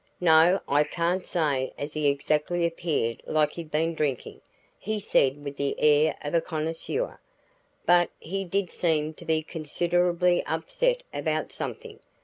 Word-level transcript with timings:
"No, 0.19 0.59
I 0.67 0.83
can't 0.83 1.27
say 1.27 1.73
as 1.77 1.93
he 1.93 2.07
exactly 2.07 2.65
appeared 2.65 3.21
like 3.27 3.51
he'd 3.51 3.69
been 3.69 3.93
drinking," 3.93 4.41
he 4.79 4.99
said 4.99 5.43
with 5.43 5.57
the 5.57 5.79
air 5.79 6.15
of 6.23 6.33
a 6.33 6.41
connoisseur, 6.41 7.19
"but 7.85 8.09
he 8.19 8.43
did 8.43 8.71
seem 8.71 9.13
to 9.13 9.25
be 9.25 9.43
considerably 9.43 10.43
upset 10.47 11.03
about 11.13 11.51
something. 11.51 11.99